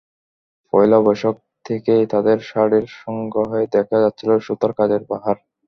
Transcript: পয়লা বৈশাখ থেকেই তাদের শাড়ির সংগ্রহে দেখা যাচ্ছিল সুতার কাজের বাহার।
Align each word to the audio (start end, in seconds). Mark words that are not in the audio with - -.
পয়লা 0.73 0.97
বৈশাখ 1.05 1.35
থেকেই 1.65 2.03
তাদের 2.13 2.37
শাড়ির 2.49 2.85
সংগ্রহে 2.99 3.61
দেখা 3.75 3.97
যাচ্ছিল 4.03 4.31
সুতার 4.45 4.71
কাজের 4.79 5.01
বাহার। 5.09 5.37